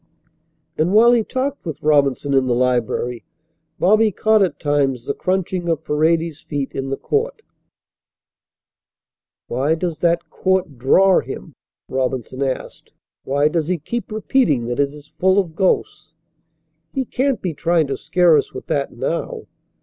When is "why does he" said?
13.25-13.77